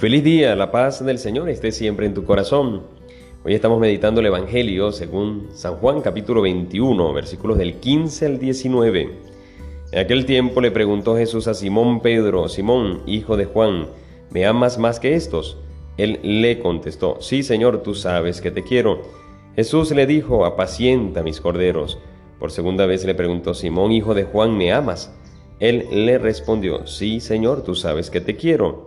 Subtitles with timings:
[0.00, 2.84] Feliz día, la paz del Señor esté siempre en tu corazón.
[3.44, 9.10] Hoy estamos meditando el Evangelio según San Juan capítulo 21, versículos del 15 al 19.
[9.92, 13.88] En aquel tiempo le preguntó Jesús a Simón Pedro, Simón, hijo de Juan,
[14.30, 15.58] ¿me amas más que estos?
[15.98, 19.02] Él le contestó, sí Señor, tú sabes que te quiero.
[19.54, 21.98] Jesús le dijo, apacienta mis corderos.
[22.38, 25.14] Por segunda vez le preguntó, Simón, hijo de Juan, ¿me amas?
[25.58, 28.86] Él le respondió, sí Señor, tú sabes que te quiero.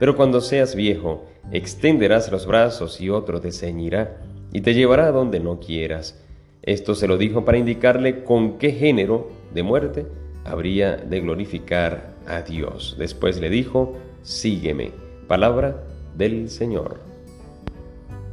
[0.00, 4.16] pero cuando seas viejo, extenderás los brazos y otro te ceñirá
[4.50, 6.18] y te llevará donde no quieras.
[6.62, 10.06] Esto se lo dijo para indicarle con qué género de muerte
[10.42, 12.96] habría de glorificar a Dios.
[12.98, 14.92] Después le dijo, sígueme.
[15.28, 15.84] Palabra
[16.16, 16.98] del Señor.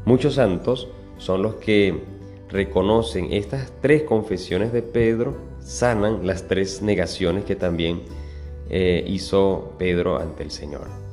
[0.05, 2.01] Muchos santos son los que
[2.49, 8.03] reconocen estas tres confesiones de Pedro, sanan las tres negaciones que también
[8.69, 11.06] eh, hizo Pedro ante el Señor.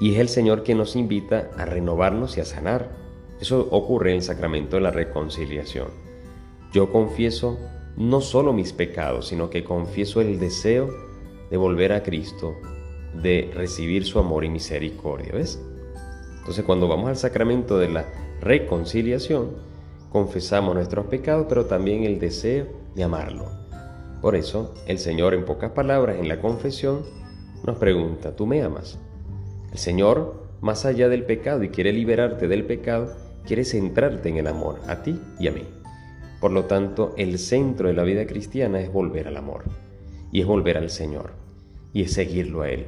[0.00, 2.90] Y es el Señor quien nos invita a renovarnos y a sanar.
[3.40, 5.88] Eso ocurre en el sacramento de la reconciliación.
[6.72, 7.58] Yo confieso
[7.96, 10.90] no solo mis pecados, sino que confieso el deseo
[11.50, 12.54] de volver a Cristo,
[13.22, 15.32] de recibir su amor y misericordia.
[15.32, 15.62] ¿Ves?
[16.38, 18.04] Entonces cuando vamos al sacramento de la
[18.40, 19.52] reconciliación,
[20.10, 23.46] confesamos nuestros pecados, pero también el deseo de amarlo.
[24.20, 27.02] Por eso el Señor en pocas palabras en la confesión
[27.64, 28.98] nos pregunta, ¿tú me amas?
[29.72, 33.12] El Señor, más allá del pecado y quiere liberarte del pecado,
[33.46, 35.62] quiere centrarte en el amor, a ti y a mí.
[36.40, 39.64] Por lo tanto, el centro de la vida cristiana es volver al amor,
[40.32, 41.30] y es volver al Señor,
[41.92, 42.86] y es seguirlo a Él.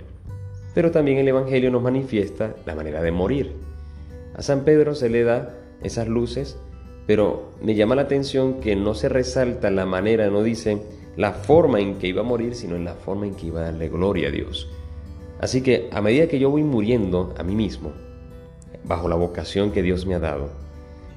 [0.75, 3.53] Pero también el Evangelio nos manifiesta la manera de morir.
[4.35, 6.59] A San Pedro se le da esas luces,
[7.07, 10.83] pero me llama la atención que no se resalta la manera, no dice
[11.17, 13.65] la forma en que iba a morir, sino en la forma en que iba a
[13.65, 14.69] darle gloria a Dios.
[15.41, 17.93] Así que a medida que yo voy muriendo a mí mismo,
[18.85, 20.51] bajo la vocación que Dios me ha dado,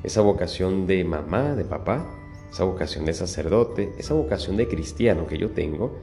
[0.04, 2.06] esa vocación de mamá, de papá,
[2.52, 5.96] esa vocación de sacerdote, esa vocación de cristiano que yo tengo,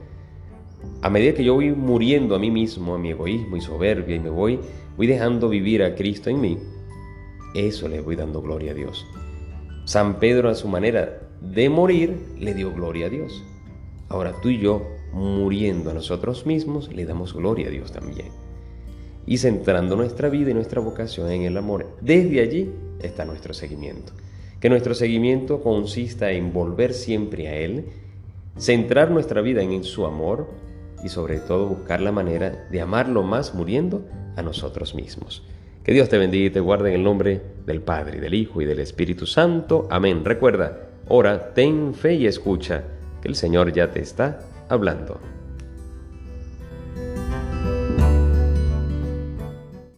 [1.01, 4.19] a medida que yo voy muriendo a mí mismo, a mi egoísmo y soberbia, y
[4.19, 4.59] me voy,
[4.97, 6.57] voy dejando vivir a Cristo en mí,
[7.53, 9.05] eso le voy dando gloria a Dios.
[9.85, 13.43] San Pedro a su manera de morir le dio gloria a Dios.
[14.09, 18.29] Ahora tú y yo muriendo a nosotros mismos, le damos gloria a Dios también.
[19.25, 21.87] Y centrando nuestra vida y nuestra vocación en el amor.
[22.01, 22.71] Desde allí
[23.01, 24.13] está nuestro seguimiento.
[24.59, 27.85] Que nuestro seguimiento consista en volver siempre a Él,
[28.57, 30.49] centrar nuestra vida en su amor
[31.03, 34.05] y sobre todo buscar la manera de amarlo más muriendo
[34.35, 35.43] a nosotros mismos.
[35.83, 38.65] Que Dios te bendiga y te guarde en el nombre del Padre, del Hijo y
[38.65, 39.87] del Espíritu Santo.
[39.89, 40.25] Amén.
[40.25, 42.83] Recuerda, ora, ten fe y escucha,
[43.21, 44.39] que el Señor ya te está
[44.69, 45.38] hablando.